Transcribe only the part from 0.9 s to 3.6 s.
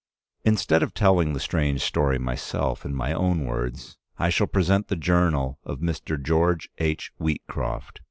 telling the strange story myself in my own